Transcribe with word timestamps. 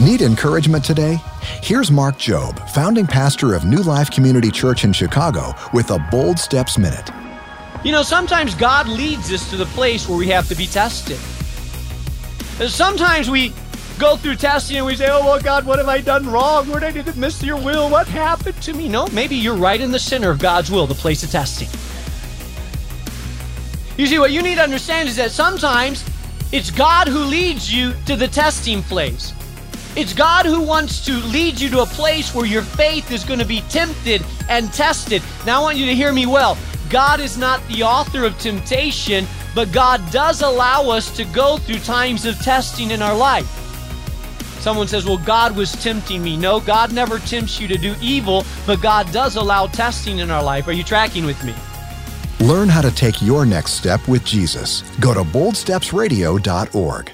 Need 0.00 0.22
encouragement 0.22 0.82
today? 0.82 1.18
Here's 1.62 1.90
Mark 1.90 2.16
Jobe, 2.16 2.66
founding 2.70 3.06
pastor 3.06 3.54
of 3.54 3.66
New 3.66 3.82
Life 3.82 4.10
Community 4.10 4.50
Church 4.50 4.82
in 4.82 4.94
Chicago, 4.94 5.54
with 5.74 5.90
a 5.90 5.98
Bold 6.10 6.38
Steps 6.38 6.78
Minute. 6.78 7.10
You 7.84 7.92
know, 7.92 8.02
sometimes 8.02 8.54
God 8.54 8.88
leads 8.88 9.30
us 9.30 9.50
to 9.50 9.58
the 9.58 9.66
place 9.66 10.08
where 10.08 10.16
we 10.16 10.26
have 10.28 10.48
to 10.48 10.54
be 10.54 10.66
tested. 10.66 11.18
And 12.58 12.70
Sometimes 12.70 13.28
we 13.28 13.52
go 13.98 14.16
through 14.16 14.36
testing 14.36 14.78
and 14.78 14.86
we 14.86 14.96
say, 14.96 15.10
Oh, 15.10 15.22
well, 15.22 15.38
God, 15.38 15.66
what 15.66 15.78
have 15.78 15.88
I 15.88 16.00
done 16.00 16.26
wrong? 16.30 16.66
Where 16.70 16.80
did 16.80 17.06
I 17.06 17.12
miss 17.12 17.42
your 17.42 17.58
will? 17.58 17.90
What 17.90 18.08
happened 18.08 18.56
to 18.62 18.72
me? 18.72 18.88
No, 18.88 19.06
maybe 19.08 19.36
you're 19.36 19.54
right 19.54 19.82
in 19.82 19.92
the 19.92 19.98
center 19.98 20.30
of 20.30 20.38
God's 20.38 20.70
will, 20.70 20.86
the 20.86 20.94
place 20.94 21.22
of 21.22 21.30
testing. 21.30 21.68
You 23.98 24.06
see, 24.06 24.18
what 24.18 24.32
you 24.32 24.40
need 24.40 24.54
to 24.54 24.62
understand 24.62 25.10
is 25.10 25.16
that 25.16 25.30
sometimes 25.30 26.08
it's 26.52 26.70
God 26.70 27.06
who 27.06 27.18
leads 27.18 27.70
you 27.70 27.92
to 28.06 28.16
the 28.16 28.28
testing 28.28 28.82
place. 28.82 29.34
It's 30.00 30.14
God 30.14 30.46
who 30.46 30.62
wants 30.62 31.04
to 31.04 31.12
lead 31.26 31.60
you 31.60 31.68
to 31.68 31.82
a 31.82 31.86
place 31.86 32.34
where 32.34 32.46
your 32.46 32.62
faith 32.62 33.12
is 33.12 33.22
going 33.22 33.38
to 33.38 33.44
be 33.44 33.60
tempted 33.68 34.24
and 34.48 34.72
tested. 34.72 35.22
Now, 35.44 35.60
I 35.60 35.62
want 35.62 35.76
you 35.76 35.84
to 35.84 35.94
hear 35.94 36.10
me 36.10 36.24
well. 36.24 36.56
God 36.88 37.20
is 37.20 37.36
not 37.36 37.60
the 37.68 37.82
author 37.82 38.24
of 38.24 38.38
temptation, 38.38 39.26
but 39.54 39.70
God 39.72 40.00
does 40.10 40.40
allow 40.40 40.88
us 40.88 41.14
to 41.18 41.26
go 41.26 41.58
through 41.58 41.80
times 41.80 42.24
of 42.24 42.38
testing 42.38 42.92
in 42.92 43.02
our 43.02 43.14
life. 43.14 43.44
Someone 44.62 44.88
says, 44.88 45.04
Well, 45.04 45.18
God 45.18 45.54
was 45.54 45.72
tempting 45.72 46.24
me. 46.24 46.34
No, 46.34 46.60
God 46.60 46.94
never 46.94 47.18
tempts 47.18 47.60
you 47.60 47.68
to 47.68 47.76
do 47.76 47.94
evil, 48.00 48.46
but 48.66 48.80
God 48.80 49.12
does 49.12 49.36
allow 49.36 49.66
testing 49.66 50.20
in 50.20 50.30
our 50.30 50.42
life. 50.42 50.66
Are 50.66 50.72
you 50.72 50.82
tracking 50.82 51.26
with 51.26 51.44
me? 51.44 51.54
Learn 52.40 52.70
how 52.70 52.80
to 52.80 52.90
take 52.90 53.20
your 53.20 53.44
next 53.44 53.72
step 53.72 54.08
with 54.08 54.24
Jesus. 54.24 54.80
Go 54.98 55.12
to 55.12 55.20
boldstepsradio.org. 55.24 57.12